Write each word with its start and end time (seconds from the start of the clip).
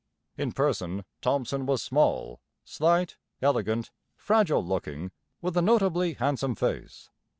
In 0.35 0.51
person 0.51 1.05
Thomson 1.21 1.67
was 1.67 1.83
small, 1.83 2.39
slight, 2.65 3.17
elegant, 3.39 3.91
fragile 4.15 4.65
looking, 4.65 5.11
with 5.43 5.55
a 5.55 5.61
notably 5.61 6.13
handsome 6.13 6.55
face. 6.55 7.11